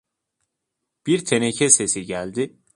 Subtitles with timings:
[1.07, 2.57] Bir teneke sesi geldi.